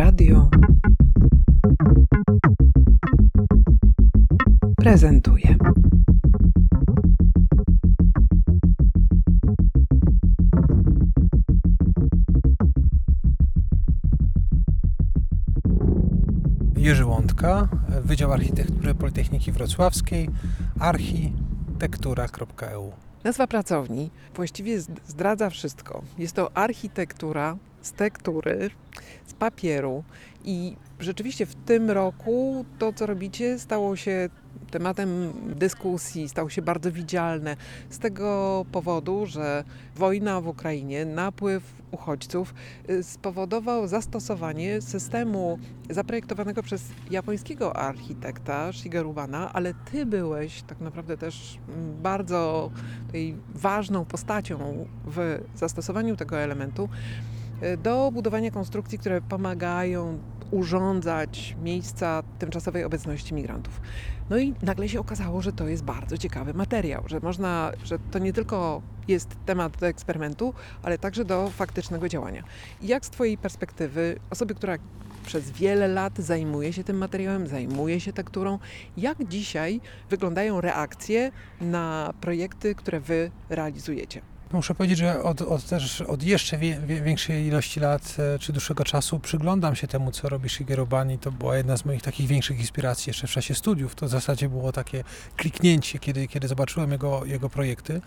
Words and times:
Radio 0.00 0.48
prezentuje. 4.76 5.56
Jerzy 16.76 17.04
Łądka, 17.04 17.68
Wydział 18.04 18.32
Architektury 18.32 18.94
Politechniki 18.94 19.52
Wrocławskiej, 19.52 20.28
architektura.eu. 20.78 22.92
Nazwa 23.24 23.46
pracowni 23.46 24.10
właściwie 24.34 24.80
zd- 24.80 25.00
zdradza 25.06 25.50
wszystko. 25.50 26.02
Jest 26.18 26.36
to 26.36 26.56
architektura 26.56 27.56
z 27.82 27.92
tektury, 27.92 28.70
z 29.26 29.34
papieru 29.34 30.04
i 30.44 30.76
rzeczywiście 31.00 31.46
w 31.46 31.54
tym 31.54 31.90
roku 31.90 32.64
to, 32.78 32.92
co 32.92 33.06
robicie, 33.06 33.58
stało 33.58 33.96
się 33.96 34.28
tematem 34.70 35.32
dyskusji, 35.56 36.28
stało 36.28 36.50
się 36.50 36.62
bardzo 36.62 36.92
widzialne 36.92 37.56
z 37.90 37.98
tego 37.98 38.64
powodu, 38.72 39.26
że 39.26 39.64
wojna 39.96 40.40
w 40.40 40.48
Ukrainie, 40.48 41.04
napływ 41.04 41.62
uchodźców 41.90 42.54
y, 42.90 43.02
spowodował 43.02 43.88
zastosowanie 43.88 44.80
systemu 44.80 45.58
zaprojektowanego 45.90 46.62
przez 46.62 46.84
japońskiego 47.10 47.76
architekta 47.76 48.72
Shigeru 48.72 49.12
Bana, 49.12 49.52
ale 49.52 49.74
ty 49.74 50.06
byłeś 50.06 50.62
tak 50.62 50.80
naprawdę 50.80 51.16
też 51.16 51.58
bardzo 52.02 52.70
ważną 53.54 54.04
postacią 54.04 54.86
w 55.06 55.40
zastosowaniu 55.54 56.16
tego 56.16 56.38
elementu 56.38 56.88
do 57.82 58.10
budowania 58.12 58.50
konstrukcji, 58.50 58.98
które 58.98 59.20
pomagają 59.20 60.18
urządzać 60.50 61.56
miejsca 61.62 62.22
tymczasowej 62.38 62.84
obecności 62.84 63.34
migrantów. 63.34 63.80
No 64.30 64.38
i 64.38 64.54
nagle 64.62 64.88
się 64.88 65.00
okazało, 65.00 65.42
że 65.42 65.52
to 65.52 65.68
jest 65.68 65.84
bardzo 65.84 66.18
ciekawy 66.18 66.54
materiał, 66.54 67.02
że 67.06 67.20
można, 67.20 67.72
że 67.84 67.98
to 68.10 68.18
nie 68.18 68.32
tylko 68.32 68.82
jest 69.08 69.36
temat 69.46 69.76
do 69.76 69.86
eksperymentu, 69.86 70.54
ale 70.82 70.98
także 70.98 71.24
do 71.24 71.50
faktycznego 71.50 72.08
działania. 72.08 72.42
Jak 72.82 73.06
z 73.06 73.10
Twojej 73.10 73.38
perspektywy, 73.38 74.18
osoby, 74.30 74.54
która 74.54 74.78
przez 75.26 75.50
wiele 75.50 75.88
lat 75.88 76.18
zajmuje 76.18 76.72
się 76.72 76.84
tym 76.84 76.98
materiałem, 76.98 77.46
zajmuje 77.46 78.00
się 78.00 78.12
tekturą, 78.12 78.58
jak 78.96 79.28
dzisiaj 79.28 79.80
wyglądają 80.10 80.60
reakcje 80.60 81.32
na 81.60 82.14
projekty, 82.20 82.74
które 82.74 83.00
Wy 83.00 83.30
realizujecie? 83.48 84.20
Muszę 84.52 84.74
powiedzieć, 84.74 84.98
że 84.98 85.22
od, 85.22 85.42
od, 85.42 85.64
też 85.64 86.00
od 86.00 86.22
jeszcze 86.22 86.58
wie, 86.58 86.80
wie, 86.86 87.00
większej 87.00 87.46
ilości 87.46 87.80
lat 87.80 88.16
e, 88.34 88.38
czy 88.38 88.52
dłuższego 88.52 88.84
czasu 88.84 89.18
przyglądam 89.18 89.76
się 89.76 89.86
temu, 89.86 90.10
co 90.12 90.28
robi 90.28 90.48
Shigeru 90.48 90.86
Bani. 90.86 91.18
To 91.18 91.32
była 91.32 91.56
jedna 91.56 91.76
z 91.76 91.84
moich 91.84 92.02
takich 92.02 92.26
większych 92.26 92.60
inspiracji 92.60 93.10
jeszcze 93.10 93.26
w 93.26 93.30
czasie 93.30 93.54
studiów. 93.54 93.94
To 93.94 94.06
w 94.06 94.08
zasadzie 94.08 94.48
było 94.48 94.72
takie 94.72 95.04
kliknięcie, 95.36 95.98
kiedy, 95.98 96.28
kiedy 96.28 96.48
zobaczyłem 96.48 96.92
jego, 96.92 97.24
jego 97.24 97.50
projekty. 97.50 98.00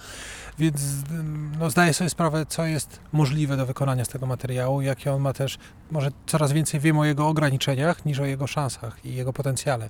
Więc 0.59 0.81
mm, 1.09 1.51
no, 1.59 1.69
zdaję 1.69 1.93
sobie 1.93 2.09
sprawę, 2.09 2.45
co 2.45 2.65
jest 2.65 2.99
możliwe 3.11 3.57
do 3.57 3.65
wykonania 3.65 4.05
z 4.05 4.09
tego 4.09 4.25
materiału, 4.25 4.81
jakie 4.81 5.13
on 5.13 5.21
ma 5.21 5.33
też, 5.33 5.57
może 5.91 6.11
coraz 6.25 6.51
więcej 6.51 6.79
wiem 6.79 6.99
o 6.99 7.05
jego 7.05 7.27
ograniczeniach 7.27 8.05
niż 8.05 8.19
o 8.19 8.25
jego 8.25 8.47
szansach 8.47 9.05
i 9.05 9.15
jego 9.15 9.33
potencjale. 9.33 9.89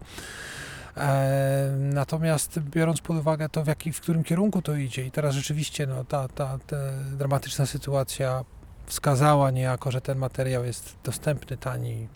E, 0.97 1.69
Natomiast 1.79 2.59
biorąc 2.59 3.01
pod 3.01 3.17
uwagę 3.17 3.49
to, 3.49 3.63
w, 3.63 3.67
jaki, 3.67 3.91
w 3.91 4.01
którym 4.01 4.23
kierunku 4.23 4.61
to 4.61 4.75
idzie 4.75 5.05
i 5.05 5.11
teraz 5.11 5.35
rzeczywiście 5.35 5.87
no, 5.87 6.03
ta, 6.05 6.27
ta, 6.27 6.59
ta 6.67 6.75
dramatyczna 7.17 7.65
sytuacja 7.65 8.43
wskazała 8.85 9.51
niejako, 9.51 9.91
że 9.91 10.01
ten 10.01 10.17
materiał 10.17 10.65
jest 10.65 10.95
dostępny, 11.03 11.57
tani, 11.57 12.07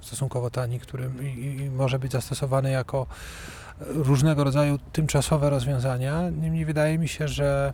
stosunkowo 0.00 0.50
tani, 0.50 0.80
który 0.80 1.10
i, 1.22 1.24
i- 1.64 1.70
może 1.70 1.98
być 1.98 2.12
zastosowany 2.12 2.70
jako 2.70 3.06
różnego 3.80 4.44
rodzaju 4.44 4.78
tymczasowe 4.92 5.50
rozwiązania. 5.50 6.30
Niemniej 6.30 6.64
wydaje 6.64 6.98
mi 6.98 7.08
się, 7.08 7.28
że 7.28 7.72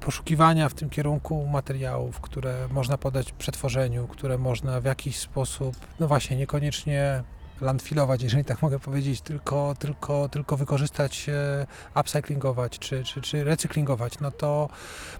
poszukiwania 0.00 0.68
w 0.68 0.74
tym 0.74 0.90
kierunku 0.90 1.46
materiałów, 1.46 2.20
które 2.20 2.68
można 2.70 2.98
podać 2.98 3.32
przetworzeniu, 3.32 4.06
które 4.08 4.38
można 4.38 4.80
w 4.80 4.84
jakiś 4.84 5.18
sposób, 5.18 5.76
no 6.00 6.08
właśnie, 6.08 6.36
niekoniecznie 6.36 7.22
landfillować, 7.60 8.22
jeżeli 8.22 8.44
tak 8.44 8.62
mogę 8.62 8.78
powiedzieć, 8.78 9.20
tylko, 9.20 9.74
tylko, 9.78 10.28
tylko 10.28 10.56
wykorzystać, 10.56 11.28
e, 11.28 11.66
upcyclingować 12.00 12.78
czy, 12.78 13.04
czy, 13.04 13.20
czy 13.20 13.44
recyklingować, 13.44 14.20
no 14.20 14.30
to 14.30 14.68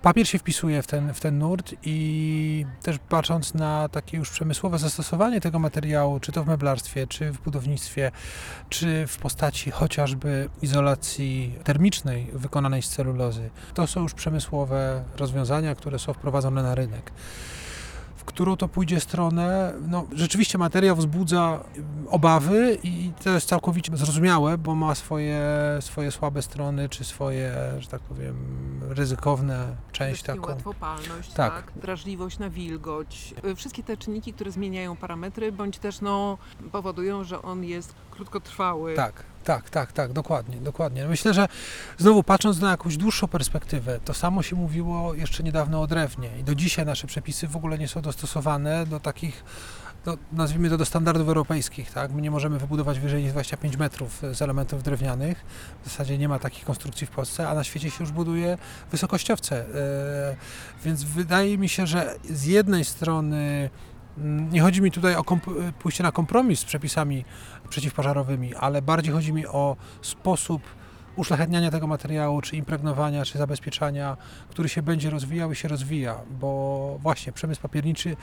papier 0.03 0.29
się 0.29 0.39
wpisuje 0.39 0.83
w 0.83 0.87
ten, 0.87 1.15
w 1.15 1.21
ten 1.21 1.39
nurt 1.39 1.75
i 1.83 2.67
też 2.83 2.99
patrząc 3.09 3.55
na 3.55 3.89
takie 3.89 4.17
już 4.17 4.31
przemysłowe 4.31 4.79
zastosowanie 4.79 5.41
tego 5.41 5.59
materiału, 5.59 6.21
czy 6.21 6.33
to 6.33 6.45
w 6.45 6.47
meblarstwie, 6.47 7.07
czy 7.07 7.33
w 7.33 7.41
budownictwie, 7.41 8.11
czy 8.69 9.07
w 9.07 9.19
postaci 9.19 9.71
chociażby 9.71 10.49
izolacji 10.63 11.59
termicznej 11.65 12.27
wykonanej 12.33 12.83
z 12.83 12.89
celulozy, 12.89 13.51
to 13.75 13.87
są 13.87 14.03
już 14.03 14.15
przemysłowe 14.15 15.05
rozwiązania, 15.17 15.75
które 15.75 15.99
są 15.99 16.13
wprowadzone 16.13 16.63
na 16.63 16.75
rynek 16.75 17.13
w 18.25 18.27
którą 18.27 18.57
to 18.57 18.69
pójdzie 18.69 19.01
stronę, 19.01 19.73
no 19.89 20.05
rzeczywiście 20.13 20.59
materiał 20.59 20.97
wzbudza 20.97 21.61
y, 22.07 22.11
obawy 22.11 22.79
i 22.83 23.11
to 23.25 23.31
jest 23.31 23.49
całkowicie 23.49 23.97
zrozumiałe, 23.97 24.59
bo 24.59 24.75
ma 24.75 24.95
swoje, 24.95 25.43
swoje 25.81 26.11
słabe 26.11 26.43
strony, 26.43 26.89
czy 26.89 27.05
swoje, 27.05 27.53
że 27.79 27.89
tak 27.89 28.01
powiem, 28.01 28.37
ryzykowne 28.89 29.77
część 29.93 30.23
taką. 30.23 30.47
Łatwopalność, 30.49 31.33
Tak. 31.33 31.55
tak. 31.55 31.73
wrażliwość 31.83 32.39
na 32.39 32.51
wilgoć. 32.51 33.35
Y, 33.45 33.55
Wszystkie 33.55 33.83
te 33.83 33.97
czynniki, 33.97 34.33
które 34.33 34.51
zmieniają 34.51 34.97
parametry, 34.97 35.53
bądź 35.53 35.79
też 35.79 36.01
no, 36.01 36.39
powodują, 36.73 37.25
że 37.25 37.43
on 37.43 37.65
jest 37.65 37.95
krótkotrwały. 38.15 38.95
Tak, 38.95 39.23
tak, 39.45 39.71
tak, 39.71 39.93
tak, 39.93 40.13
dokładnie, 40.13 40.57
dokładnie. 40.57 41.07
Myślę, 41.07 41.35
że 41.35 41.49
znowu 41.99 42.23
patrząc 42.23 42.61
na 42.61 42.71
jakąś 42.71 42.97
dłuższą 42.97 43.29
perspektywę, 43.29 44.01
to 44.05 44.15
samo 44.15 44.43
się 44.43 44.57
mówiło 44.57 45.15
jeszcze 45.15 45.43
niedawno 45.43 45.83
o 45.83 45.87
drewnie 45.87 46.31
i 46.41 46.45
do 46.45 46.55
dzisiaj 46.55 46.87
nasze 46.87 47.07
przepisy 47.07 47.49
w 47.49 47.57
ogóle 47.57 47.79
nie 47.79 47.89
są 47.89 48.01
dostosowane 48.03 48.87
do 48.87 49.01
takich, 49.01 49.45
do, 50.05 50.19
nazwijmy 50.33 50.71
to 50.71 50.77
do 50.77 50.85
standardów 50.85 51.29
europejskich, 51.29 51.91
tak? 51.91 52.13
My 52.13 52.23
nie 52.23 52.31
możemy 52.31 52.59
wybudować 52.59 52.99
wyżej 53.01 53.23
niż 53.23 53.33
25 53.33 53.77
metrów 53.77 54.23
z 54.33 54.43
elementów 54.43 54.83
drewnianych. 54.83 55.45
W 55.83 55.89
zasadzie 55.89 56.19
nie 56.19 56.29
ma 56.29 56.39
takich 56.39 56.65
konstrukcji 56.65 57.07
w 57.07 57.11
Polsce, 57.11 57.49
a 57.49 57.55
na 57.55 57.65
świecie 57.65 57.91
się 57.91 57.97
już 58.01 58.13
buduje 58.13 58.59
wysokościowce. 58.93 59.67
E, 59.75 60.37
więc 60.85 61.03
wydaje 61.05 61.59
mi 61.59 61.69
się, 61.69 61.87
że 61.87 62.15
z 62.31 62.45
jednej 62.45 62.85
strony 62.85 63.71
mm, 64.19 64.51
nie 64.53 64.61
chodzi 64.61 64.83
mi 64.83 64.91
tutaj 64.91 65.15
o 65.17 65.23
komp- 65.23 65.73
pójście 65.73 66.03
na 66.03 66.13
kompromis 66.13 66.61
z 66.61 66.65
przepisami 66.65 67.25
przeciwpożarowymi, 67.69 68.55
ale 68.55 68.83
bardziej 68.83 69.13
chodzi 69.13 69.33
mi 69.33 69.47
o 69.47 69.77
sposób 70.03 70.63
uszlachetniania 71.17 71.71
tego 71.71 71.87
materiału, 71.87 72.41
czy 72.41 72.57
impregnowania, 72.57 73.25
czy 73.25 73.39
zabezpieczania, 73.39 74.17
który 74.49 74.69
się 74.69 74.83
będzie 74.83 75.11
rozwijał 75.11 75.53
i 75.53 75.57
się 75.57 75.69
rozwija, 75.69 76.21
bo 76.31 76.99
właśnie 77.03 77.33
przemysł 77.33 77.61
papierniczy 77.61 78.17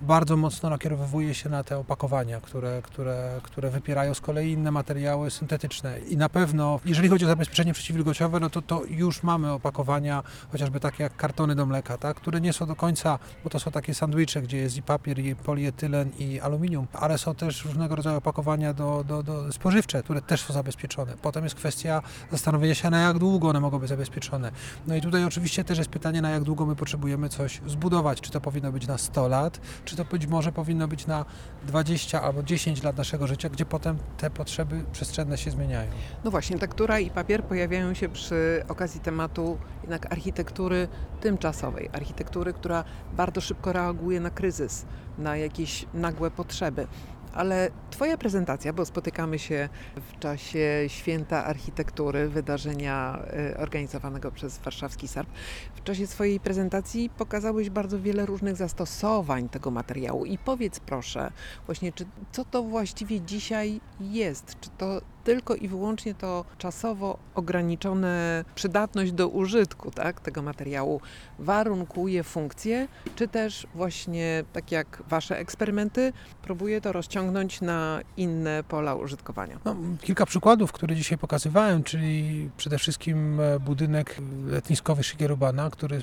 bardzo 0.00 0.36
mocno 0.36 0.70
nakierowuje 0.70 1.34
się 1.34 1.48
na 1.48 1.64
te 1.64 1.78
opakowania, 1.78 2.40
które, 2.40 2.82
które, 2.82 3.40
które 3.42 3.70
wypierają 3.70 4.14
z 4.14 4.20
kolei 4.20 4.52
inne 4.52 4.70
materiały 4.70 5.30
syntetyczne. 5.30 5.98
I 6.00 6.16
na 6.16 6.28
pewno, 6.28 6.80
jeżeli 6.84 7.08
chodzi 7.08 7.24
o 7.24 7.28
zabezpieczenie 7.28 7.72
przeciwwilgociowe, 7.72 8.40
no 8.40 8.50
to, 8.50 8.62
to 8.62 8.82
już 8.90 9.22
mamy 9.22 9.52
opakowania, 9.52 10.22
chociażby 10.52 10.80
takie 10.80 11.02
jak 11.02 11.16
kartony 11.16 11.54
do 11.54 11.66
mleka, 11.66 11.98
tak? 11.98 12.16
które 12.16 12.40
nie 12.40 12.52
są 12.52 12.66
do 12.66 12.76
końca, 12.76 13.18
bo 13.44 13.50
to 13.50 13.60
są 13.60 13.70
takie 13.70 13.94
sandwicze, 13.94 14.42
gdzie 14.42 14.56
jest 14.56 14.76
i 14.76 14.82
papier, 14.82 15.18
i 15.18 15.36
polietylen, 15.36 16.10
i 16.18 16.40
aluminium, 16.40 16.86
ale 16.92 17.18
są 17.18 17.34
też 17.34 17.64
różnego 17.64 17.96
rodzaju 17.96 18.18
opakowania 18.18 18.74
do, 18.74 19.04
do, 19.04 19.22
do 19.22 19.52
spożywcze, 19.52 20.02
które 20.02 20.22
też 20.22 20.42
są 20.42 20.54
zabezpieczone. 20.54 21.14
Potem 21.22 21.44
jest 21.44 21.56
kwestia 21.56 22.02
zastanowienia 22.32 22.74
się, 22.74 22.90
na 22.90 23.00
jak 23.00 23.18
długo 23.18 23.48
one 23.48 23.60
mogą 23.60 23.78
być 23.78 23.88
zabezpieczone. 23.88 24.52
No 24.86 24.94
i 24.94 25.00
tutaj 25.00 25.24
oczywiście 25.24 25.64
też 25.64 25.78
jest 25.78 25.90
pytanie, 25.90 26.22
na 26.22 26.30
jak 26.30 26.42
długo 26.42 26.66
my 26.66 26.76
potrzebujemy 26.76 27.28
coś 27.28 27.60
zbudować. 27.66 28.20
Czy 28.20 28.30
to 28.30 28.40
powinno 28.40 28.72
być 28.72 28.86
na 28.86 28.98
100 28.98 29.28
lat, 29.28 29.60
czy 29.88 29.96
to 29.96 30.04
być 30.04 30.26
może 30.26 30.52
powinno 30.52 30.88
być 30.88 31.06
na 31.06 31.24
20 31.66 32.22
albo 32.22 32.42
10 32.42 32.82
lat 32.82 32.96
naszego 32.96 33.26
życia, 33.26 33.48
gdzie 33.48 33.66
potem 33.66 33.98
te 34.16 34.30
potrzeby 34.30 34.84
przestrzenne 34.92 35.38
się 35.38 35.50
zmieniają. 35.50 35.90
No 36.24 36.30
właśnie, 36.30 36.58
tektura 36.58 36.98
i 36.98 37.10
papier 37.10 37.44
pojawiają 37.44 37.94
się 37.94 38.08
przy 38.08 38.64
okazji 38.68 39.00
tematu 39.00 39.58
jednak 39.82 40.12
architektury 40.12 40.88
tymczasowej. 41.20 41.90
Architektury, 41.92 42.52
która 42.52 42.84
bardzo 43.12 43.40
szybko 43.40 43.72
reaguje 43.72 44.20
na 44.20 44.30
kryzys, 44.30 44.86
na 45.18 45.36
jakieś 45.36 45.86
nagłe 45.94 46.30
potrzeby. 46.30 46.86
Ale 47.32 47.70
Twoja 47.98 48.18
prezentacja, 48.18 48.72
bo 48.72 48.84
spotykamy 48.84 49.38
się 49.38 49.68
w 49.96 50.18
czasie 50.18 50.84
Święta 50.88 51.44
Architektury, 51.44 52.28
wydarzenia 52.28 53.22
y, 53.52 53.58
organizowanego 53.58 54.32
przez 54.32 54.58
Warszawski 54.58 55.08
SARP, 55.08 55.28
w 55.74 55.82
czasie 55.82 56.06
swojej 56.06 56.40
prezentacji 56.40 57.10
pokazałeś 57.10 57.70
bardzo 57.70 58.00
wiele 58.00 58.26
różnych 58.26 58.56
zastosowań 58.56 59.48
tego 59.48 59.70
materiału. 59.70 60.24
I 60.24 60.38
powiedz 60.38 60.80
proszę, 60.80 61.32
właśnie, 61.66 61.92
czy, 61.92 62.06
co 62.32 62.44
to 62.44 62.62
właściwie 62.62 63.20
dzisiaj 63.20 63.80
jest? 64.00 64.60
Czy 64.60 64.70
to 64.70 65.00
tylko 65.28 65.54
i 65.54 65.68
wyłącznie 65.68 66.14
to 66.14 66.44
czasowo 66.58 67.18
ograniczone 67.34 68.44
przydatność 68.54 69.12
do 69.12 69.28
użytku 69.28 69.90
tak, 69.90 70.20
tego 70.20 70.42
materiału 70.42 71.00
warunkuje 71.38 72.22
funkcję, 72.22 72.88
czy 73.16 73.28
też 73.28 73.66
właśnie 73.74 74.44
tak 74.52 74.72
jak 74.72 75.02
wasze 75.08 75.38
eksperymenty, 75.38 76.12
próbuje 76.42 76.80
to 76.80 76.92
rozciągnąć 76.92 77.60
na 77.60 78.00
inne 78.16 78.64
pola 78.68 78.94
użytkowania. 78.94 79.58
No, 79.64 79.76
kilka 80.00 80.26
przykładów, 80.26 80.72
które 80.72 80.96
dzisiaj 80.96 81.18
pokazywałem, 81.18 81.82
czyli 81.82 82.50
przede 82.56 82.78
wszystkim 82.78 83.40
e, 83.40 83.60
budynek 83.60 84.16
letniskowy 84.46 85.02
Shigerubana, 85.02 85.70
który 85.70 86.02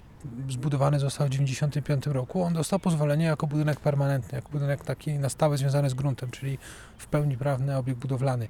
zbudowany 0.49 0.99
został 0.99 1.27
w 1.27 1.29
1995 1.29 2.15
roku. 2.15 2.43
On 2.43 2.53
dostał 2.53 2.79
pozwolenie 2.79 3.25
jako 3.25 3.47
budynek 3.47 3.79
permanentny, 3.79 4.35
jako 4.35 4.49
budynek 4.49 4.83
taki 4.83 5.13
na 5.13 5.29
stałe 5.29 5.57
związany 5.57 5.89
z 5.89 5.93
gruntem, 5.93 6.31
czyli 6.31 6.57
w 6.97 7.07
pełni 7.07 7.37
prawny 7.37 7.77
obiekt 7.77 7.99
budowlany. 7.99 8.47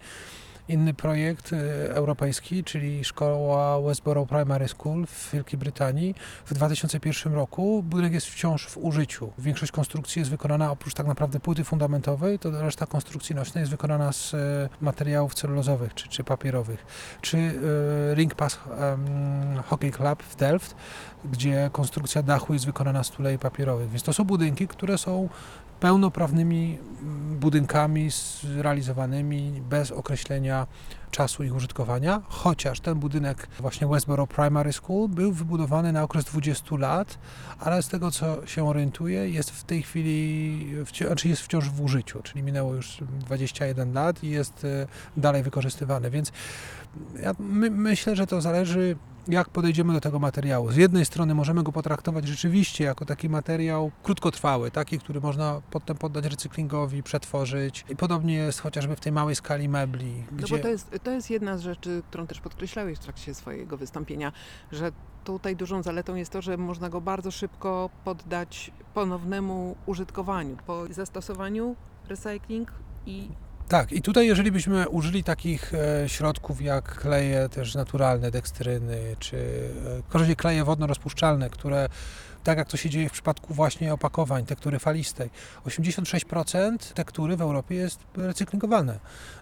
Inny 0.67 0.93
projekt 0.93 1.53
e, 1.53 1.57
europejski, 1.95 2.63
czyli 2.63 3.03
szkoła 3.03 3.81
Westborough 3.81 4.29
Primary 4.29 4.67
School 4.67 5.05
w 5.05 5.31
Wielkiej 5.33 5.59
Brytanii 5.59 6.15
w 6.45 6.53
2001 6.53 7.33
roku. 7.33 7.83
Budynek 7.83 8.13
jest 8.13 8.27
wciąż 8.27 8.67
w 8.67 8.77
użyciu. 8.77 9.31
Większość 9.37 9.71
konstrukcji 9.71 10.19
jest 10.19 10.31
wykonana 10.31 10.71
oprócz 10.71 10.93
tak 10.93 11.07
naprawdę 11.07 11.39
płyty 11.39 11.63
fundamentowej, 11.63 12.39
to 12.39 12.61
reszta 12.61 12.85
konstrukcji 12.85 13.35
nośnej 13.35 13.61
jest 13.61 13.71
wykonana 13.71 14.11
z 14.13 14.33
e, 14.33 14.37
materiałów 14.81 15.33
celulozowych 15.33 15.93
czy, 15.93 16.09
czy 16.09 16.23
papierowych. 16.23 16.85
Czy 17.21 17.37
e, 17.37 18.15
Ring 18.15 18.35
Pass 18.35 18.59
Hockey 19.65 19.91
Club 19.91 20.23
w 20.23 20.35
Delft, 20.35 20.75
gdzie 21.31 21.69
konstrukcja 21.73 22.23
dachu 22.23 22.53
jest 22.53 22.65
wykonana 22.65 23.03
z 23.03 23.09
tulei 23.11 23.37
papierowych. 23.37 23.89
Więc 23.89 24.03
to 24.03 24.13
są 24.13 24.23
budynki, 24.23 24.67
które 24.67 24.97
są 24.97 25.29
pełnoprawnymi 25.79 26.77
budynkami 27.39 28.09
zrealizowanymi 28.43 29.61
bez 29.69 29.91
określenia 29.91 30.67
czasu 31.11 31.43
ich 31.43 31.55
użytkowania, 31.55 32.21
chociaż 32.27 32.79
ten 32.79 32.95
budynek 32.99 33.47
właśnie 33.59 33.87
Westboro 33.87 34.27
Primary 34.27 34.73
School 34.73 35.09
był 35.09 35.31
wybudowany 35.31 35.91
na 35.91 36.03
okres 36.03 36.25
20 36.25 36.75
lat, 36.77 37.17
ale 37.59 37.83
z 37.83 37.87
tego 37.87 38.11
co 38.11 38.47
się 38.47 38.67
orientuję 38.67 39.29
jest 39.29 39.51
w 39.51 39.63
tej 39.63 39.81
chwili, 39.83 40.67
wci- 40.83 41.05
znaczy 41.07 41.29
jest 41.29 41.41
wciąż 41.41 41.69
w 41.69 41.81
użyciu, 41.81 42.21
czyli 42.23 42.43
minęło 42.43 42.73
już 42.73 42.97
21 43.19 43.93
lat 43.93 44.23
i 44.23 44.29
jest 44.29 44.65
e, 44.65 44.87
dalej 45.17 45.43
wykorzystywany, 45.43 46.09
więc 46.09 46.31
ja 47.21 47.35
my, 47.39 47.71
myślę, 47.71 48.15
że 48.15 48.27
to 48.27 48.41
zależy 48.41 48.95
jak 49.27 49.49
podejdziemy 49.49 49.93
do 49.93 50.01
tego 50.01 50.19
materiału. 50.19 50.71
Z 50.71 50.75
jednej 50.75 51.05
strony 51.05 51.35
możemy 51.35 51.63
go 51.63 51.71
potraktować 51.71 52.27
rzeczywiście 52.27 52.83
jako 52.83 53.05
taki 53.05 53.29
materiał 53.29 53.91
krótkotrwały, 54.03 54.71
taki, 54.71 54.99
który 54.99 55.21
można 55.21 55.61
potem 55.71 55.97
poddać 55.97 56.25
recyklingowi, 56.25 57.03
przetworzyć. 57.03 57.85
I 57.89 57.95
podobnie 57.95 58.33
jest 58.33 58.59
chociażby 58.59 58.95
w 58.95 58.99
tej 58.99 59.11
małej 59.11 59.35
skali 59.35 59.69
mebli, 59.69 60.23
No 60.31 60.37
gdzie 60.37 60.55
bo 60.57 60.61
to 60.61 60.67
jest, 60.69 60.94
to 60.99 61.11
jest 61.11 61.29
jedna 61.29 61.57
z 61.57 61.61
rzeczy, 61.61 62.03
którą 62.09 62.27
też 62.27 62.39
podkreślałeś 62.41 62.97
w 62.97 63.01
trakcie 63.01 63.33
swojego 63.33 63.77
wystąpienia, 63.77 64.31
że 64.71 64.91
tutaj 65.23 65.55
dużą 65.55 65.83
zaletą 65.83 66.15
jest 66.15 66.31
to, 66.31 66.41
że 66.41 66.57
można 66.57 66.89
go 66.89 67.01
bardzo 67.01 67.31
szybko 67.31 67.89
poddać 68.03 68.71
ponownemu 68.93 69.75
użytkowaniu. 69.85 70.57
Po 70.67 70.83
zastosowaniu 70.89 71.75
recycling 72.09 72.71
i 73.05 73.27
Tak, 73.67 73.91
i 73.91 74.01
tutaj 74.01 74.27
jeżeli 74.27 74.51
byśmy 74.51 74.89
użyli 74.89 75.23
takich 75.23 75.73
e, 75.73 76.09
środków 76.09 76.61
jak 76.61 76.95
kleje 76.95 77.49
też 77.49 77.75
naturalne, 77.75 78.31
dekstryny, 78.31 79.15
czy 79.19 79.37
e, 79.37 80.11
korzyści 80.11 80.35
kleje 80.35 80.63
wodno-rozpuszczalne, 80.63 81.49
które 81.49 81.89
tak 82.45 82.57
jak 82.57 82.67
to 82.67 82.77
się 82.77 82.89
dzieje 82.89 83.09
w 83.09 83.11
przypadku 83.11 83.53
właśnie 83.53 83.93
opakowań, 83.93 84.45
tektury 84.45 84.79
falistej, 84.79 85.29
86% 85.65 86.77
tektury 86.93 87.37
w 87.37 87.41
Europie 87.41 87.75
jest 87.75 87.99
recyklingowane, 88.17 88.99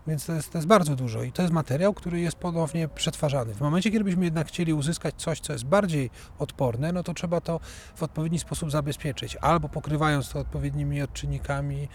więc 0.07 0.25
to 0.25 0.33
jest, 0.33 0.51
to 0.51 0.57
jest 0.57 0.67
bardzo 0.67 0.95
dużo 0.95 1.23
i 1.23 1.31
to 1.31 1.41
jest 1.41 1.53
materiał, 1.53 1.93
który 1.93 2.19
jest 2.19 2.37
ponownie 2.37 2.87
przetwarzany. 2.87 3.53
W 3.53 3.61
momencie, 3.61 3.91
kiedy 3.91 4.03
byśmy 4.03 4.25
jednak 4.25 4.47
chcieli 4.47 4.73
uzyskać 4.73 5.15
coś, 5.17 5.39
co 5.39 5.53
jest 5.53 5.65
bardziej 5.65 6.09
odporne, 6.39 6.91
no 6.91 7.03
to 7.03 7.13
trzeba 7.13 7.41
to 7.41 7.59
w 7.95 8.03
odpowiedni 8.03 8.39
sposób 8.39 8.71
zabezpieczyć, 8.71 9.35
albo 9.35 9.69
pokrywając 9.69 10.29
to 10.29 10.39
odpowiednimi 10.39 11.01
odczynnikami, 11.01 11.87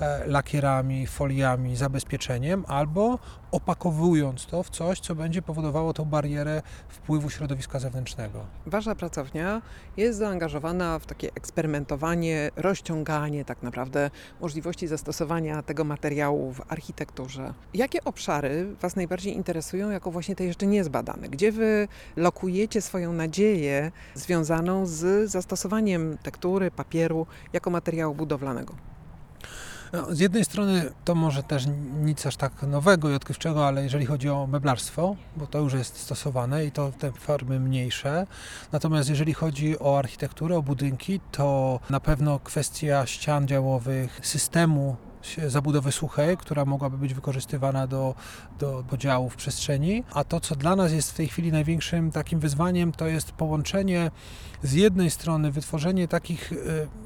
e, 0.00 0.26
lakierami, 0.26 1.06
foliami, 1.06 1.76
zabezpieczeniem, 1.76 2.64
albo 2.68 3.18
opakowując 3.56 4.46
to 4.46 4.62
w 4.62 4.70
coś, 4.70 5.00
co 5.00 5.14
będzie 5.14 5.42
powodowało 5.42 5.92
tą 5.92 6.04
barierę 6.04 6.62
wpływu 6.88 7.30
środowiska 7.30 7.78
zewnętrznego. 7.78 8.46
wasza 8.66 8.94
pracownia 8.94 9.62
jest 9.96 10.18
zaangażowana 10.18 10.98
w 10.98 11.06
takie 11.06 11.28
eksperymentowanie, 11.34 12.50
rozciąganie 12.56 13.44
tak 13.44 13.62
naprawdę 13.62 14.10
możliwości 14.40 14.86
zastosowania 14.86 15.62
tego 15.62 15.84
materiału 15.84 16.52
w 16.52 16.72
architekturze. 16.72 17.54
Jakie 17.74 18.04
obszary 18.04 18.66
Was 18.80 18.96
najbardziej 18.96 19.34
interesują 19.34 19.90
jako 19.90 20.10
właśnie 20.10 20.36
te 20.36 20.44
jeszcze 20.44 20.66
niezbadane? 20.66 21.28
Gdzie 21.28 21.52
Wy 21.52 21.88
lokujecie 22.16 22.82
swoją 22.82 23.12
nadzieję 23.12 23.92
związaną 24.14 24.86
z 24.86 25.30
zastosowaniem 25.30 26.18
tektury, 26.22 26.70
papieru 26.70 27.26
jako 27.52 27.70
materiału 27.70 28.14
budowlanego? 28.14 28.95
No, 29.96 30.14
z 30.14 30.20
jednej 30.20 30.44
strony 30.44 30.90
to 31.04 31.14
może 31.14 31.42
też 31.42 31.66
nic 32.00 32.26
aż 32.26 32.36
tak 32.36 32.62
nowego 32.62 33.10
i 33.10 33.14
odkrywczego, 33.14 33.66
ale 33.66 33.82
jeżeli 33.82 34.06
chodzi 34.06 34.30
o 34.30 34.46
meblarstwo, 34.46 35.16
bo 35.36 35.46
to 35.46 35.58
już 35.58 35.72
jest 35.72 35.96
stosowane 35.96 36.64
i 36.64 36.70
to 36.70 36.92
te 36.98 37.12
formy 37.12 37.60
mniejsze. 37.60 38.26
Natomiast 38.72 39.08
jeżeli 39.08 39.34
chodzi 39.34 39.78
o 39.78 39.98
architekturę, 39.98 40.56
o 40.56 40.62
budynki, 40.62 41.20
to 41.32 41.80
na 41.90 42.00
pewno 42.00 42.38
kwestia 42.38 43.06
ścian 43.06 43.48
działowych, 43.48 44.20
systemu 44.22 44.96
zabudowy 45.46 45.92
suchej, 45.92 46.36
która 46.36 46.64
mogłaby 46.64 46.98
być 46.98 47.14
wykorzystywana 47.14 47.86
do, 47.86 48.14
do 48.58 48.84
podziału 48.88 49.30
w 49.30 49.36
przestrzeni. 49.36 50.04
A 50.12 50.24
to, 50.24 50.40
co 50.40 50.56
dla 50.56 50.76
nas 50.76 50.92
jest 50.92 51.10
w 51.10 51.14
tej 51.14 51.28
chwili 51.28 51.52
największym 51.52 52.10
takim 52.10 52.40
wyzwaniem, 52.40 52.92
to 52.92 53.06
jest 53.06 53.32
połączenie 53.32 54.10
z 54.62 54.72
jednej 54.72 55.10
strony 55.10 55.50
wytworzenie 55.50 56.08
takich 56.08 56.52
e, 56.52 56.56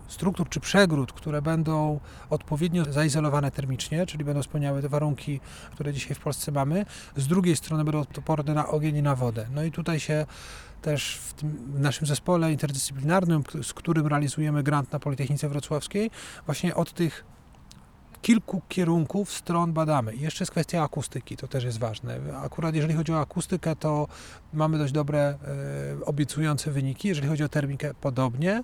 struktur 0.09 0.49
czy 0.49 0.61
przegród, 0.61 1.13
które 1.13 1.43
będą 1.43 2.01
odpowiednio 2.31 2.93
zaizolowane 2.93 3.51
termicznie, 3.51 4.07
czyli 4.07 4.25
będą 4.25 4.43
spełniały 4.43 4.83
te 4.83 4.89
warunki, 4.89 5.41
które 5.73 5.93
dzisiaj 5.93 6.15
w 6.15 6.21
Polsce 6.21 6.53
mamy. 6.53 6.87
Z 7.17 7.27
drugiej 7.27 7.57
strony 7.57 7.85
będą 7.85 8.01
odporne 8.01 8.55
na 8.55 8.69
ogień 8.69 8.97
i 8.97 9.03
na 9.03 9.17
wodę. 9.17 9.47
No 9.55 9.63
i 9.63 9.71
tutaj 9.73 10.01
się 10.01 10.27
też 10.83 11.17
w, 11.17 11.33
tym, 11.33 11.57
w 11.75 11.81
naszym 11.81 12.07
zespole 12.07 12.53
interdyscyplinarnym, 12.53 13.43
z 13.63 13.73
którym 13.73 14.07
realizujemy 14.07 14.63
grant 14.63 14.93
na 14.93 14.99
Politechnice 14.99 15.49
Wrocławskiej, 15.49 16.11
właśnie 16.47 16.75
od 16.75 16.93
tych 16.93 17.25
kilku 18.23 18.63
kierunków 18.69 19.33
stron 19.33 19.73
badamy. 19.73 20.17
Jeszcze 20.17 20.43
jest 20.43 20.53
kwestia 20.53 20.83
akustyki, 20.83 21.37
to 21.37 21.49
też 21.49 21.65
jest 21.65 21.79
ważne. 21.79 22.19
Akurat 22.43 22.75
jeżeli 22.75 22.95
chodzi 22.95 23.13
o 23.13 23.21
akustykę, 23.21 23.77
to 23.77 24.09
mamy 24.53 24.79
dość 24.79 24.93
dobre, 24.93 25.21
e, 25.21 26.05
obiecujące 26.05 26.71
wyniki. 26.71 27.09
Jeżeli 27.09 27.29
chodzi 27.29 27.45
o 27.45 27.49
termikę, 27.49 27.95
podobnie. 28.01 28.63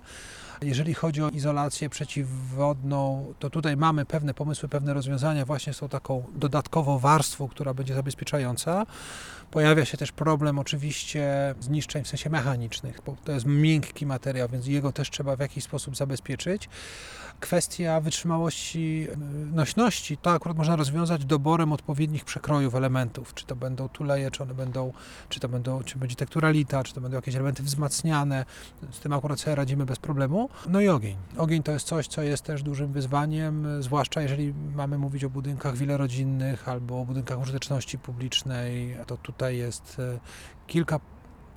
Jeżeli 0.61 0.93
chodzi 0.93 1.23
o 1.23 1.29
izolację 1.29 1.89
przeciwwodną, 1.89 3.33
to 3.39 3.49
tutaj 3.49 3.77
mamy 3.77 4.05
pewne 4.05 4.33
pomysły, 4.33 4.69
pewne 4.69 4.93
rozwiązania 4.93 5.45
właśnie 5.45 5.73
z 5.73 5.77
tą 5.77 5.89
taką 5.89 6.23
dodatkową 6.35 6.99
warstwą, 6.99 7.47
która 7.47 7.73
będzie 7.73 7.93
zabezpieczająca. 7.93 8.85
Pojawia 9.51 9.85
się 9.85 9.97
też 9.97 10.11
problem 10.11 10.59
oczywiście 10.59 11.55
zniszczeń 11.59 12.03
w 12.03 12.07
sensie 12.07 12.29
mechanicznych, 12.29 13.01
bo 13.05 13.15
to 13.23 13.31
jest 13.31 13.45
miękki 13.45 14.05
materiał, 14.05 14.47
więc 14.49 14.67
jego 14.67 14.91
też 14.91 15.09
trzeba 15.09 15.35
w 15.35 15.39
jakiś 15.39 15.63
sposób 15.63 15.97
zabezpieczyć. 15.97 16.69
Kwestia 17.39 18.01
wytrzymałości, 18.01 19.07
nośności, 19.53 20.17
to 20.17 20.31
akurat 20.31 20.57
można 20.57 20.75
rozwiązać 20.75 21.25
doborem 21.25 21.73
odpowiednich 21.73 22.25
przekrojów 22.25 22.75
elementów. 22.75 23.33
Czy 23.33 23.45
to 23.45 23.55
będą 23.55 23.89
tuleje, 23.89 24.31
czy 24.31 24.43
one 24.43 24.53
będą, 24.53 24.93
czy 25.29 25.39
to 25.39 25.49
będą, 25.49 25.83
czy 25.83 25.97
będzie 25.97 26.15
tektura 26.15 26.49
lita, 26.49 26.83
czy 26.83 26.93
to 26.93 27.01
będą 27.01 27.15
jakieś 27.15 27.35
elementy 27.35 27.63
wzmacniane. 27.63 28.45
Z 28.91 28.99
tym 28.99 29.13
akurat 29.13 29.39
sobie 29.39 29.55
radzimy 29.55 29.85
bez 29.85 29.99
problemu. 29.99 30.46
No 30.69 30.81
i 30.81 30.89
ogień. 30.89 31.17
Ogień 31.37 31.63
to 31.63 31.71
jest 31.71 31.87
coś, 31.87 32.07
co 32.07 32.21
jest 32.21 32.43
też 32.43 32.63
dużym 32.63 32.91
wyzwaniem, 32.91 33.83
zwłaszcza 33.83 34.21
jeżeli 34.21 34.53
mamy 34.75 34.97
mówić 34.97 35.23
o 35.23 35.29
budynkach 35.29 35.77
wielorodzinnych 35.77 36.69
albo 36.69 37.01
o 37.01 37.05
budynkach 37.05 37.39
użyteczności 37.39 37.99
publicznej, 37.99 38.97
to 39.07 39.17
tutaj 39.17 39.57
jest 39.57 39.97
e, 39.99 40.19
kilka 40.67 40.99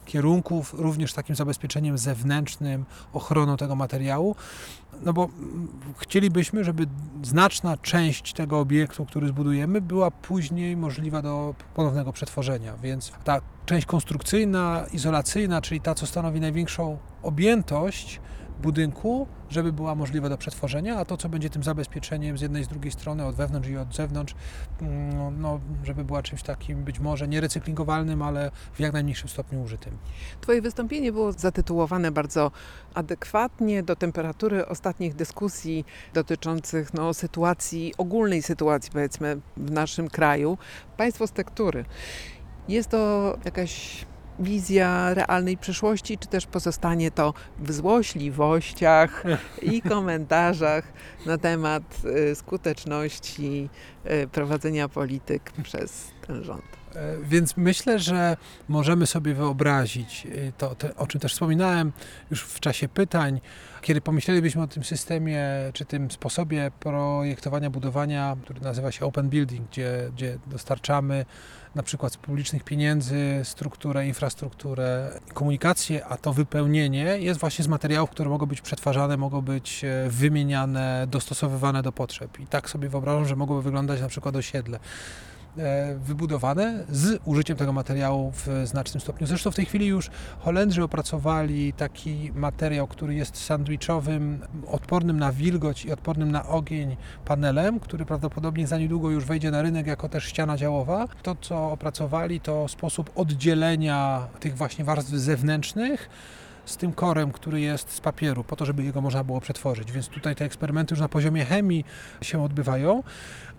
kierunków, 0.05 0.75
również 0.79 1.13
takim 1.13 1.37
zabezpieczeniem 1.37 1.99
zewnętrznym, 1.99 2.85
ochroną 3.13 3.57
tego 3.57 3.77
materiału, 3.77 4.37
no 5.03 5.13
bo 5.13 5.29
chcielibyśmy, 5.99 6.65
żeby 6.65 6.87
znaczna 7.23 7.77
część 7.77 8.33
tego 8.33 8.61
obiektu, 8.61 9.07
który 9.07 9.29
zbudujemy, 9.29 9.81
była 9.81 10.11
później 10.11 10.77
możliwa 10.77 11.23
do 11.23 11.55
ponownego 11.75 12.13
przetworzenia, 12.13 12.77
więc 12.77 13.13
ta 13.25 13.41
część 13.67 13.87
konstrukcyjna, 13.87 14.87
izolacyjna, 14.93 15.61
czyli 15.61 15.81
ta, 15.81 15.95
co 15.95 16.07
stanowi 16.07 16.41
największą 16.41 16.99
objętość, 17.23 18.21
budynku, 18.61 19.27
żeby 19.49 19.73
była 19.73 19.95
możliwa 19.95 20.29
do 20.29 20.39
przetworzenia, 20.39 20.99
a 20.99 21.05
to, 21.05 21.17
co 21.17 21.29
będzie 21.29 21.51
tym 21.51 21.63
zabezpieczeniem 21.63 22.39
z 22.39 22.41
jednej 22.41 22.63
i 22.63 22.65
z 22.65 22.69
drugiej 22.69 22.93
strony, 22.93 23.27
od 23.27 23.37
wewnątrz 23.37 23.69
i 23.69 23.77
od 23.77 23.95
zewnątrz, 23.95 24.35
no, 24.81 25.31
no, 25.31 25.61
żeby 25.85 26.05
była 26.05 26.23
czymś 26.23 26.43
takim 26.43 26.85
być 26.85 27.01
może 27.01 27.29
nierecyklingowalnym, 27.29 28.23
ale 28.23 28.51
w 28.73 28.81
jak 28.81 28.93
najmniejszym 28.93 29.29
stopniu 29.29 29.63
użytym. 29.63 29.99
Twoje 30.41 30.63
wystąpienie 30.63 31.13
było 31.13 31.33
zatytułowane 31.33 32.11
bardzo 32.11 32.51
adekwatnie 32.95 33.83
do 33.83 33.97
temperatury 33.97 34.67
ostatnich 34.67 35.15
dyskusji 35.15 35.85
dotyczących 36.15 36.95
no, 36.95 37.15
sytuacji, 37.15 37.95
ogólnej 37.99 38.43
sytuacji 38.43 38.93
powiedzmy 38.93 39.41
w 39.57 39.71
naszym 39.71 40.09
kraju. 40.09 40.59
Państwo 40.97 41.27
z 41.27 41.33
tektury. 41.33 41.85
Jest 42.69 42.89
to 42.89 43.39
jakaś 43.45 44.07
wizja 44.41 45.15
realnej 45.15 45.57
przyszłości, 45.57 46.19
czy 46.19 46.29
też 46.29 46.47
pozostanie 46.47 47.11
to 47.11 47.35
w 47.59 47.73
złośliwościach 47.73 49.25
i 49.63 49.83
komentarzach 49.93 50.93
na 51.27 51.39
temat 51.39 51.83
y, 52.05 52.35
skuteczności 52.35 53.69
y, 54.07 54.29
prowadzenia 54.29 54.89
polityk 54.89 55.53
przez 55.63 56.11
ten 56.27 56.45
rząd? 56.45 56.80
E, 56.97 57.17
Więc 57.23 57.57
myślę, 57.57 57.99
że 57.99 58.37
możemy 58.69 59.07
sobie 59.07 59.35
wyobrazić 59.35 60.27
y, 60.27 60.53
to, 60.59 60.75
to, 60.75 60.89
o 60.97 61.07
czym 61.07 61.21
też 61.21 61.33
wspominałem 61.33 61.93
już 62.31 62.43
w 62.43 62.61
czasie 62.61 62.89
pytań, 62.89 63.41
kiedy 63.83 64.01
pomyślelibyśmy 64.01 64.63
o 64.63 64.67
tym 64.67 64.85
systemie, 64.85 65.45
czy 65.73 65.85
tym 65.85 66.11
sposobie 66.11 66.71
projektowania, 66.81 67.71
budowania, 67.71 68.37
który 68.45 68.61
nazywa 68.61 68.93
się 68.93 69.07
Open 69.07 69.29
Building, 69.29 69.71
gdzie, 69.71 70.11
gdzie 70.15 70.39
dostarczamy 70.47 71.25
na 71.75 71.83
przykład 71.83 72.13
z 72.13 72.17
publicznych 72.17 72.65
pieniędzy 72.65 73.41
strukturę, 73.45 74.07
infrastrukturę, 74.07 75.11
komunikację, 75.35 76.07
a 76.07 76.17
to 76.17 76.33
wypełnienie 76.33 77.05
jest 77.19 77.41
właśnie 77.41 77.65
z 77.65 77.69
materiałów, 77.69 78.11
które 78.11 78.31
mogą 78.31 78.47
być 78.47 78.61
przetwarzane, 78.61 79.17
mogą 79.17 79.41
być 79.41 79.85
e, 79.85 80.11
wymieniane, 80.11 81.07
dostosowywane 81.11 81.83
do 81.83 81.93
potrzeb. 81.93 82.41
I 82.41 82.47
tak 82.47 82.71
sobie 82.71 82.89
wyobrażam, 82.89 83.27
że 83.27 83.37
mogłoby 83.37 83.63
wyglądać 83.63 84.01
na 84.01 84.09
przykład 84.09 84.37
osiedle 84.37 84.79
e, 84.79 85.30
wybudowane 85.97 86.85
z 86.89 87.21
użyciem 87.25 87.57
tego 87.57 87.73
materiału 87.73 88.33
w 88.33 88.49
znacznym 88.65 89.01
stopniu. 89.01 89.27
Zresztą 89.27 89.51
w 89.51 89.55
tej 89.55 89.65
chwili 89.65 89.87
już 89.87 90.11
Holendrzy 90.39 90.85
opracowali 90.85 91.73
taki 91.73 92.33
materiał, 92.35 92.87
który 92.87 93.15
jest 93.15 93.37
sandwichowym, 93.37 94.41
odpornym 94.67 95.19
na 95.19 95.33
wilgoć 95.33 95.85
i 95.85 95.93
odpornym 95.93 96.33
na 96.33 96.47
ogień 96.47 96.97
panelem, 97.25 97.81
który 97.81 98.05
prawdopodobnie 98.05 98.67
za 98.67 98.79
niedługo 98.79 99.11
już 99.11 99.25
wejdzie 99.25 99.51
na 99.51 99.63
rynek 99.63 99.87
jako 99.87 100.09
też 100.09 100.25
ściana 100.25 100.57
działowa. 100.57 101.07
To, 101.23 101.37
co 101.41 101.73
opracowali, 101.73 102.41
to 102.41 102.69
sposób 102.69 103.11
oddzielenia 103.15 104.27
tych 104.41 104.57
właśnie 104.57 104.85
warstw 104.85 105.11
zewnętrznych 105.11 106.11
z 106.65 106.77
tym 106.77 106.93
korem, 106.93 107.33
który 107.33 107.61
jest 107.61 107.93
z 107.93 108.01
papieru, 108.01 108.45
po 108.45 108.57
to, 108.57 108.67
żeby 108.67 108.85
jego 108.85 109.01
można 109.01 109.25
było 109.25 109.41
przetworzyć. 109.41 109.93
Więc 109.93 110.09
tutaj 110.09 110.37
te 110.37 110.45
eksperymenty 110.45 110.93
już 110.93 111.01
na 111.01 111.09
poziomie 111.09 111.45
chemii 111.45 111.85
się 112.23 112.43
odbywają. 112.43 113.03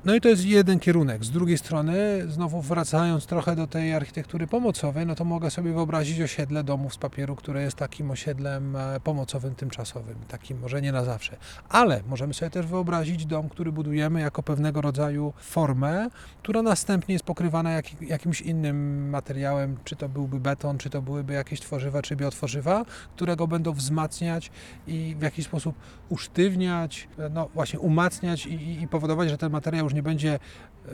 No 0.06 0.16
i 0.16 0.22
to 0.22 0.30
jest 0.30 0.46
jeden 0.46 0.80
kierunek. 0.80 1.26
Z 1.26 1.32
drugiej 1.32 1.58
strony, 1.58 2.22
znowu 2.28 2.62
wracając 2.62 3.26
trochę 3.26 3.56
do 3.56 3.68
tej 3.68 3.94
architektury 3.94 4.48
pomocowej, 4.48 5.06
no 5.06 5.16
to 5.16 5.26
mogę 5.26 5.52
sobie 5.52 5.74
wyobrazić 5.74 6.22
osiedle 6.22 6.64
domów 6.64 6.94
z 6.94 6.98
papieru, 6.98 7.36
które 7.36 7.62
jest 7.64 7.78
takim 7.78 8.12
osiedlem 8.12 8.76
e, 8.76 9.00
pomocowym, 9.04 9.56
tymczasowym, 9.56 10.16
takim 10.28 10.60
może 10.60 10.82
nie 10.82 10.92
na 10.92 11.04
zawsze. 11.04 11.38
Ale 11.70 12.02
możemy 12.08 12.34
sobie 12.34 12.50
też 12.50 12.66
wyobrazić 12.66 13.26
dom, 13.26 13.50
który 13.50 13.72
budujemy 13.72 14.22
jako 14.22 14.44
pewnego 14.44 14.82
rodzaju 14.82 15.34
formę, 15.42 16.10
która 16.44 16.62
następnie 16.62 17.14
jest 17.14 17.26
pokrywana 17.26 17.72
jak, 17.72 18.02
jakimś 18.02 18.42
innym 18.42 19.10
materiałem, 19.10 19.78
czy 19.84 19.96
to 19.96 20.10
byłby 20.10 20.40
beton, 20.40 20.78
czy 20.78 20.90
to 20.90 21.02
byłyby 21.02 21.34
jakieś 21.34 21.60
tworzywa, 21.60 22.02
czy 22.02 22.16
biotworzywa, 22.16 22.86
które 23.16 23.36
go 23.36 23.48
będą 23.48 23.74
wzmacniać 23.74 24.52
i 24.88 25.16
w 25.20 25.22
jakiś 25.22 25.46
sposób 25.46 25.76
usztywniać, 26.10 27.08
e, 27.20 27.30
no 27.30 27.50
właśnie 27.54 27.80
umacniać 27.80 28.46
i- 28.46 28.82
i 28.82 28.88
powodować, 28.88 29.30
że 29.30 29.38
ten 29.38 29.52
materiał 29.52 29.91
już 29.92 29.96
nie 29.96 30.04
będzie, 30.04 30.40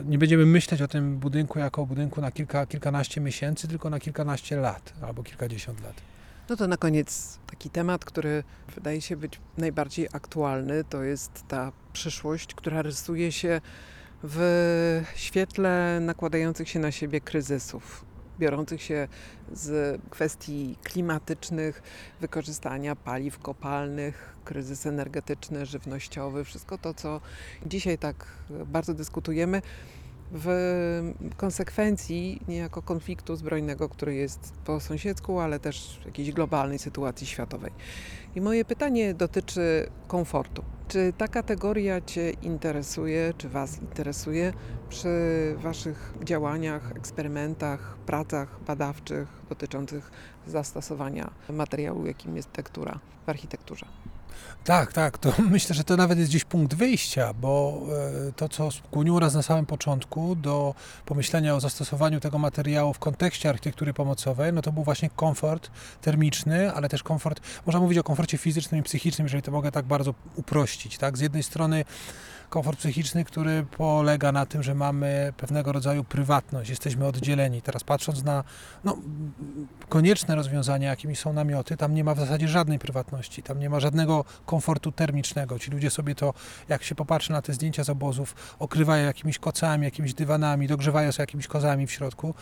nie 0.04 0.18
będziemy 0.18 0.46
myśleć 0.46 0.82
o 0.82 0.88
tym 0.88 1.18
budynku 1.18 1.58
jako 1.58 1.82
o 1.82 1.86
budynku 1.86 2.20
na 2.20 2.32
kilka, 2.32 2.66
kilkanaście 2.66 3.20
miesięcy, 3.20 3.68
tylko 3.68 3.90
na 3.90 4.00
kilkanaście 4.00 4.56
lat 4.56 4.92
albo 5.02 5.22
kilkadziesiąt 5.22 5.82
lat. 5.82 5.94
No 6.48 6.56
to 6.56 6.66
na 6.66 6.76
koniec 6.76 7.38
taki 7.46 7.70
temat, 7.70 8.04
który 8.04 8.44
wydaje 8.74 9.00
się 9.00 9.16
być 9.16 9.40
najbardziej 9.58 10.08
aktualny, 10.12 10.84
to 10.84 11.02
jest 11.02 11.44
ta 11.48 11.72
przyszłość, 11.92 12.54
która 12.54 12.82
rysuje 12.82 13.32
się 13.32 13.60
w 14.22 15.02
świetle 15.14 15.98
nakładających 16.00 16.68
się 16.68 16.78
na 16.78 16.90
siebie 16.90 17.20
kryzysów, 17.20 18.04
biorących 18.38 18.82
się 18.82 19.08
z 19.52 20.00
kwestii 20.10 20.76
klimatycznych, 20.82 21.82
wykorzystania 22.20 22.96
paliw 22.96 23.38
kopalnych, 23.38 24.36
kryzys 24.44 24.86
energetyczny, 24.86 25.66
żywnościowy, 25.66 26.44
wszystko 26.44 26.78
to, 26.78 26.94
co 26.94 27.20
dzisiaj 27.66 27.98
tak 27.98 28.26
bardzo 28.66 28.94
dyskutujemy 28.94 29.62
w 30.32 31.12
konsekwencji 31.36 32.40
niejako 32.48 32.82
konfliktu 32.82 33.36
zbrojnego, 33.36 33.88
który 33.88 34.14
jest 34.14 34.52
po 34.64 34.80
sąsiedzku, 34.80 35.40
ale 35.40 35.60
też 35.60 36.00
jakiejś 36.04 36.32
globalnej 36.32 36.78
sytuacji 36.78 37.26
światowej. 37.26 37.72
I 38.34 38.40
moje 38.40 38.64
pytanie 38.64 39.14
dotyczy 39.14 39.90
komfortu. 40.08 40.64
Czy 40.88 41.12
ta 41.18 41.28
kategoria 41.28 42.00
Cię 42.00 42.30
interesuje, 42.30 43.34
czy 43.38 43.48
Was 43.48 43.78
interesuje 43.82 44.52
przy 44.88 45.08
Waszych 45.58 46.14
działaniach, 46.24 46.92
eksperymentach, 46.96 47.96
pracach 48.06 48.60
badawczych 48.66 49.28
dotyczących 49.48 50.10
zastosowania 50.46 51.30
materiału, 51.48 52.06
jakim 52.06 52.36
jest 52.36 52.52
tektura 52.52 52.98
w 53.26 53.28
architekturze? 53.28 53.86
Tak, 54.64 54.92
tak, 54.92 55.18
to 55.18 55.32
myślę, 55.50 55.74
że 55.74 55.84
to 55.84 55.96
nawet 55.96 56.18
jest 56.18 56.30
gdzieś 56.30 56.44
punkt 56.44 56.74
wyjścia, 56.74 57.34
bo 57.34 57.80
e, 58.28 58.32
to, 58.32 58.48
co 58.48 58.70
skłoniło 58.70 59.20
nas 59.20 59.34
na 59.34 59.42
samym 59.42 59.66
początku 59.66 60.36
do 60.36 60.74
pomyślenia 61.06 61.54
o 61.54 61.60
zastosowaniu 61.60 62.20
tego 62.20 62.38
materiału 62.38 62.94
w 62.94 62.98
kontekście 62.98 63.48
architektury 63.48 63.94
pomocowej, 63.94 64.52
no 64.52 64.62
to 64.62 64.72
był 64.72 64.84
właśnie 64.84 65.10
komfort 65.16 65.70
termiczny, 66.00 66.72
ale 66.72 66.88
też 66.88 67.02
komfort, 67.02 67.40
można 67.66 67.80
mówić 67.80 67.98
o 67.98 68.02
komforcie 68.02 68.38
fizycznym 68.38 68.80
i 68.80 68.82
psychicznym, 68.82 69.24
jeżeli 69.24 69.42
to 69.42 69.52
mogę 69.52 69.72
tak 69.72 69.84
bardzo 69.84 70.14
uprościć, 70.36 70.98
tak? 70.98 71.18
Z 71.18 71.20
jednej 71.20 71.42
strony 71.42 71.84
komfort 72.48 72.78
psychiczny, 72.78 73.24
który 73.24 73.66
polega 73.76 74.32
na 74.32 74.46
tym, 74.46 74.62
że 74.62 74.74
mamy 74.74 75.32
pewnego 75.36 75.72
rodzaju 75.72 76.04
prywatność, 76.04 76.70
jesteśmy 76.70 77.06
oddzieleni. 77.06 77.62
Teraz 77.62 77.84
patrząc 77.84 78.24
na 78.24 78.44
no, 78.84 78.98
konieczne 79.88 80.34
rozwiązania, 80.34 80.88
jakimi 80.88 81.16
są 81.16 81.32
namioty, 81.32 81.76
tam 81.76 81.94
nie 81.94 82.04
ma 82.04 82.14
w 82.14 82.18
zasadzie 82.18 82.48
żadnej 82.48 82.78
prywatności, 82.78 83.42
tam 83.42 83.60
nie 83.60 83.70
ma 83.70 83.80
żadnego 83.80 84.24
komfortu 84.46 84.92
termicznego. 84.92 85.58
Ci 85.58 85.70
ludzie 85.70 85.90
sobie 85.90 86.14
to, 86.14 86.34
jak 86.68 86.82
się 86.82 86.94
popatrzy 86.94 87.32
na 87.32 87.42
te 87.42 87.52
zdjęcia 87.52 87.84
z 87.84 87.90
obozów, 87.90 88.56
okrywają 88.58 89.06
jakimiś 89.06 89.38
kocami, 89.38 89.84
jakimiś 89.84 90.14
dywanami, 90.14 90.68
dogrzewają 90.68 91.12
sobie 91.12 91.22
jakimiś 91.22 91.46
kozami 91.46 91.86
w 91.86 91.92
środku. 91.92 92.34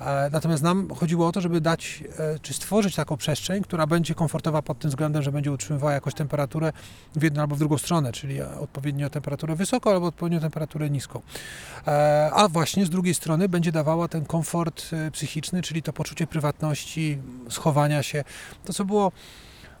E, 0.00 0.30
Natomiast 0.32 0.62
nam 0.62 0.88
chodziło 0.94 1.26
o 1.26 1.32
to, 1.32 1.40
żeby 1.40 1.60
dać, 1.60 2.04
e, 2.18 2.38
czy 2.38 2.54
stworzyć 2.54 2.94
taką 2.94 3.16
przestrzeń, 3.16 3.62
która 3.62 3.86
będzie 3.86 4.14
komfortowa 4.14 4.62
pod 4.62 4.78
tym 4.78 4.90
względem, 4.90 5.22
że 5.22 5.32
będzie 5.32 5.52
utrzymywała 5.52 5.92
jakąś 5.92 6.14
temperaturę 6.14 6.72
w 7.16 7.22
jedną 7.22 7.42
albo 7.42 7.56
w 7.56 7.58
drugą 7.58 7.78
stronę, 7.78 8.12
czyli 8.12 8.42
odpowiednio 8.42 9.10
temperaturę 9.10 9.43
wysoką 9.46 9.90
albo 9.90 10.06
odpowiednio 10.06 10.40
temperaturę 10.40 10.90
niską. 10.90 11.22
E, 11.86 12.30
A 12.34 12.48
właśnie 12.48 12.86
z 12.86 12.90
drugiej 12.90 13.14
strony 13.14 13.48
będzie 13.48 13.72
dawała 13.72 14.08
ten 14.08 14.24
komfort 14.24 14.90
e, 14.92 15.10
psychiczny, 15.10 15.62
czyli 15.62 15.82
to 15.82 15.92
poczucie 15.92 16.26
prywatności, 16.26 17.18
schowania 17.48 18.02
się. 18.02 18.24
To, 18.64 18.72
co 18.72 18.84
było 18.84 19.12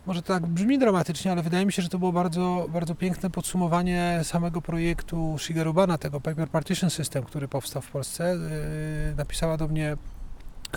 może 0.06 0.22
tak 0.22 0.46
brzmi 0.46 0.78
dramatycznie, 0.78 1.32
ale 1.32 1.42
wydaje 1.42 1.66
mi 1.66 1.72
się, 1.72 1.82
że 1.82 1.88
to 1.88 1.98
było 1.98 2.12
bardzo, 2.12 2.66
bardzo 2.72 2.94
piękne 2.94 3.30
podsumowanie 3.30 4.20
samego 4.22 4.62
projektu 4.62 5.36
Shigeru 5.38 5.74
Bana, 5.74 5.98
tego 5.98 6.20
Paper 6.20 6.48
Partition 6.48 6.90
System, 6.90 7.24
który 7.24 7.48
powstał 7.48 7.82
w 7.82 7.90
Polsce. 7.90 8.36
Yy, 9.08 9.14
Napisała 9.16 9.56
do 9.56 9.68
mnie 9.68 9.96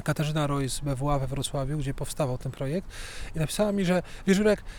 Katarzyna 0.04 0.48
Roy 0.48 0.70
z 0.70 0.80
BWA 0.80 1.20
we 1.20 1.28
Wrocławiu, 1.28 1.78
gdzie 1.78 1.94
powstawał 1.94 2.38
ten 2.38 2.52
projekt 2.52 2.88
i 3.36 3.40
napisała 3.40 3.72
mi, 3.72 3.86
że 3.86 4.04
wiesz 4.28 4.38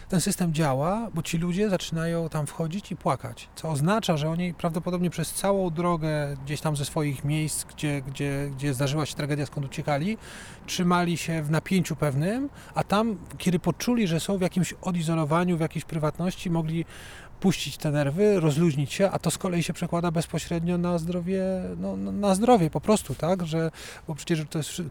ten 0.08 0.20
system 0.20 0.54
działa, 0.54 1.08
bo 1.14 1.22
ci 1.22 1.38
ludzie 1.38 1.70
zaczynają 1.70 2.28
tam 2.28 2.46
wchodzić 2.46 2.92
i 2.92 2.96
płakać, 2.96 3.48
co 3.54 3.68
oznacza, 3.68 4.16
że 4.16 4.30
oni 4.30 4.54
prawdopodobnie 4.54 5.10
przez 5.10 5.32
całą 5.32 5.70
drogę 5.70 6.36
gdzieś 6.44 6.60
tam 6.60 6.76
ze 6.76 6.84
swoich 6.84 7.24
miejsc, 7.24 7.64
gdzie, 7.64 8.02
gdzie, 8.02 8.50
gdzie 8.56 8.74
zdarzyła 8.74 9.06
się 9.06 9.14
tragedia, 9.14 9.46
skąd 9.46 9.66
uciekali, 9.66 10.18
trzymali 10.66 11.16
się 11.16 11.42
w 11.42 11.50
napięciu 11.50 11.96
pewnym, 11.96 12.48
a 12.74 12.84
tam, 12.84 13.16
kiedy 13.38 13.58
poczuli, 13.58 14.06
że 14.06 14.20
są 14.20 14.38
w 14.38 14.40
jakimś 14.40 14.72
odizolowaniu, 14.72 15.56
w 15.56 15.60
jakiejś 15.60 15.84
prywatności, 15.84 16.50
mogli 16.50 16.84
puścić 17.40 17.76
te 17.76 17.90
nerwy, 17.90 18.40
rozluźnić 18.40 18.92
się, 18.92 19.10
a 19.10 19.18
to 19.18 19.30
z 19.30 19.38
kolei 19.38 19.62
się 19.62 19.72
przekłada 19.72 20.10
bezpośrednio 20.10 20.78
na 20.78 20.98
zdrowie, 20.98 21.42
no, 21.76 21.96
na 21.96 22.34
zdrowie 22.34 22.70
po 22.70 22.80
prostu, 22.80 23.14
tak, 23.14 23.46
że, 23.46 23.70
bo 24.08 24.14
przecież 24.14 24.40
to 24.50 24.58
jest 24.58 24.82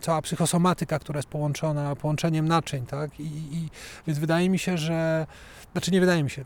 cała 0.00 0.22
psychosomatyka, 0.22 0.98
która 0.98 1.18
jest 1.18 1.28
połączona 1.28 1.96
połączeniem 1.96 2.48
naczyń, 2.48 2.86
tak, 2.86 3.20
i, 3.20 3.24
i 3.24 3.70
więc 4.06 4.18
wydaje 4.18 4.50
mi 4.50 4.58
się, 4.58 4.78
że, 4.78 5.26
znaczy 5.72 5.90
nie 5.90 6.00
wydaje 6.00 6.24
mi 6.24 6.30
się, 6.30 6.44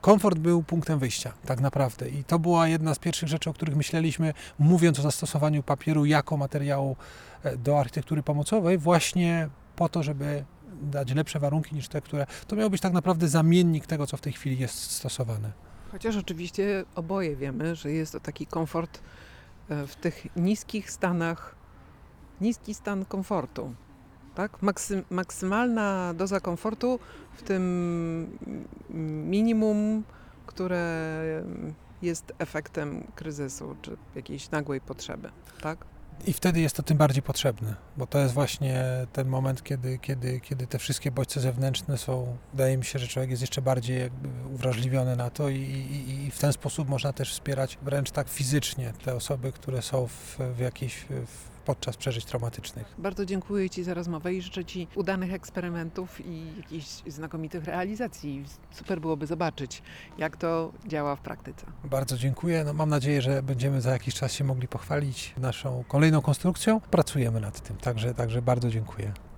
komfort 0.00 0.38
był 0.38 0.62
punktem 0.62 0.98
wyjścia, 0.98 1.32
tak 1.46 1.60
naprawdę 1.60 2.08
i 2.08 2.24
to 2.24 2.38
była 2.38 2.68
jedna 2.68 2.94
z 2.94 2.98
pierwszych 2.98 3.28
rzeczy, 3.28 3.50
o 3.50 3.52
których 3.52 3.76
myśleliśmy, 3.76 4.34
mówiąc 4.58 4.98
o 4.98 5.02
zastosowaniu 5.02 5.62
papieru 5.62 6.04
jako 6.04 6.36
materiału 6.36 6.96
e, 7.42 7.56
do 7.56 7.80
architektury 7.80 8.22
pomocowej, 8.22 8.78
właśnie 8.78 9.48
po 9.76 9.88
to, 9.88 10.02
żeby 10.02 10.44
dać 10.82 11.14
lepsze 11.14 11.40
warunki 11.40 11.74
niż 11.74 11.88
te, 11.88 12.00
które. 12.00 12.26
To 12.46 12.56
miał 12.56 12.70
być 12.70 12.80
tak 12.80 12.92
naprawdę 12.92 13.28
zamiennik 13.28 13.86
tego, 13.86 14.06
co 14.06 14.16
w 14.16 14.20
tej 14.20 14.32
chwili 14.32 14.58
jest 14.58 14.90
stosowane. 14.90 15.52
Chociaż 15.92 16.16
oczywiście 16.16 16.84
oboje 16.94 17.36
wiemy, 17.36 17.74
że 17.74 17.92
jest 17.92 18.12
to 18.12 18.20
taki 18.20 18.46
komfort 18.46 19.00
w 19.68 19.96
tych 19.96 20.36
niskich 20.36 20.90
stanach, 20.90 21.54
niski 22.40 22.74
stan 22.74 23.04
komfortu. 23.04 23.74
Tak? 24.34 24.62
Maksy, 24.62 25.04
maksymalna 25.10 26.14
doza 26.14 26.40
komfortu 26.40 26.98
w 27.32 27.42
tym 27.42 28.38
minimum, 29.30 30.04
które 30.46 31.22
jest 32.02 32.32
efektem 32.38 33.06
kryzysu 33.14 33.76
czy 33.82 33.96
jakiejś 34.14 34.50
nagłej 34.50 34.80
potrzeby. 34.80 35.30
Tak? 35.60 35.84
I 36.26 36.32
wtedy 36.32 36.60
jest 36.60 36.76
to 36.76 36.82
tym 36.82 36.96
bardziej 36.96 37.22
potrzebne, 37.22 37.74
bo 37.96 38.06
to 38.06 38.18
jest 38.18 38.34
właśnie 38.34 38.84
ten 39.12 39.28
moment, 39.28 39.62
kiedy, 39.62 39.98
kiedy, 39.98 40.40
kiedy 40.40 40.66
te 40.66 40.78
wszystkie 40.78 41.10
bodźce 41.10 41.40
zewnętrzne 41.40 41.98
są, 41.98 42.36
wydaje 42.52 42.78
mi 42.78 42.84
się, 42.84 42.98
że 42.98 43.08
człowiek 43.08 43.30
jest 43.30 43.42
jeszcze 43.42 43.62
bardziej 43.62 44.00
jakby 44.00 44.28
uwrażliwiony 44.54 45.16
na 45.16 45.30
to 45.30 45.48
i, 45.48 45.56
i, 45.56 46.24
i 46.26 46.30
w 46.30 46.38
ten 46.38 46.52
sposób 46.52 46.88
można 46.88 47.12
też 47.12 47.32
wspierać 47.32 47.78
wręcz 47.82 48.10
tak 48.10 48.28
fizycznie 48.28 48.92
te 49.04 49.14
osoby, 49.14 49.52
które 49.52 49.82
są 49.82 50.06
w, 50.06 50.38
w 50.56 50.58
jakiejś, 50.58 50.94
w, 51.10 51.55
podczas 51.66 51.96
przeżyć 51.96 52.24
traumatycznych. 52.24 52.94
Bardzo 52.98 53.26
dziękuję 53.26 53.70
Ci 53.70 53.82
za 53.84 53.94
rozmowę 53.94 54.34
i 54.34 54.42
życzę 54.42 54.64
Ci 54.64 54.88
udanych 54.94 55.32
eksperymentów 55.32 56.26
i 56.26 56.56
jakichś 56.56 56.86
znakomitych 57.06 57.64
realizacji. 57.64 58.44
Super 58.70 59.00
byłoby 59.00 59.26
zobaczyć, 59.26 59.82
jak 60.18 60.36
to 60.36 60.72
działa 60.86 61.16
w 61.16 61.20
praktyce. 61.20 61.66
Bardzo 61.84 62.16
dziękuję. 62.18 62.64
No, 62.64 62.72
mam 62.72 62.88
nadzieję, 62.88 63.22
że 63.22 63.42
będziemy 63.42 63.80
za 63.80 63.90
jakiś 63.90 64.14
czas 64.14 64.32
się 64.32 64.44
mogli 64.44 64.68
pochwalić 64.68 65.34
naszą 65.38 65.84
kolejną 65.88 66.20
konstrukcją. 66.20 66.80
Pracujemy 66.80 67.40
nad 67.40 67.60
tym, 67.60 67.76
także, 67.76 68.14
także 68.14 68.42
bardzo 68.42 68.70
dziękuję. 68.70 69.12